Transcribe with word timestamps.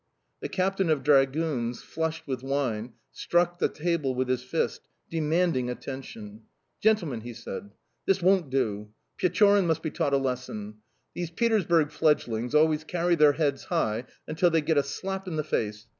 The 0.39 0.49
captain 0.49 0.89
of 0.89 1.03
dragoons, 1.03 1.83
flushed 1.83 2.25
with 2.27 2.41
wine, 2.41 2.93
struck 3.11 3.59
the 3.59 3.69
table 3.69 4.15
with 4.15 4.29
his 4.29 4.41
fist, 4.43 4.81
demanding 5.11 5.69
attention. 5.69 6.41
"Gentlemen!" 6.81 7.21
he 7.21 7.35
said, 7.35 7.69
"this 8.07 8.19
won't 8.19 8.49
do! 8.49 8.89
Pechorin 9.19 9.67
must 9.67 9.83
be 9.83 9.91
taught 9.91 10.13
a 10.15 10.17
lesson! 10.17 10.77
These 11.13 11.29
Petersburg 11.29 11.91
fledglings 11.91 12.55
always 12.55 12.83
carry 12.83 13.13
their 13.13 13.33
heads 13.33 13.65
high 13.65 14.05
until 14.27 14.49
they 14.49 14.61
get 14.61 14.79
a 14.79 14.81
slap 14.81 15.27
in 15.27 15.35
the 15.35 15.43
face! 15.43 15.85